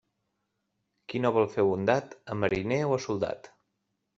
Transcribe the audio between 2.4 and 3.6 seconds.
mariner o a soldat.